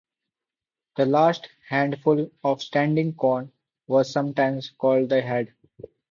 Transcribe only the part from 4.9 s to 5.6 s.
the head.